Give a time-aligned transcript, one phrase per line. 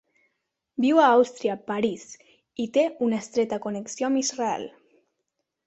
[0.85, 2.07] Viu a Àustria, París
[2.65, 4.69] i té una estreta connexió amb Israel.